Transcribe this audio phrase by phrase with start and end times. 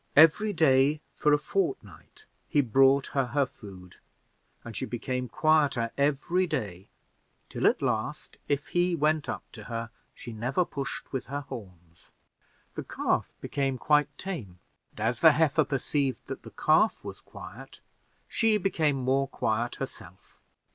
[0.15, 3.97] Every day for a fortnight he brought her food,
[4.65, 6.87] and she became quieter every day,
[7.49, 12.09] till at last if he went up to her, she never pushed with her horns.
[12.73, 14.57] The calf became quite tame,
[14.89, 17.79] and as the heifer perceived that the calf was quiet,
[18.27, 20.39] she became more quiet herself.